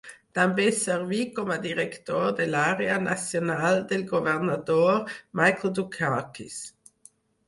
[0.35, 6.57] També serví com a director de l'àrea Nacional del governador Michael Dukakis.